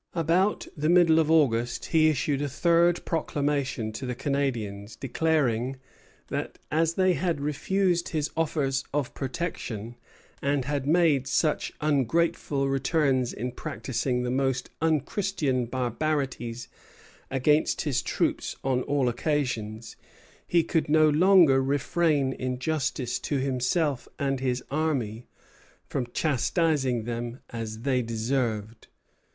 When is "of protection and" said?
8.95-10.65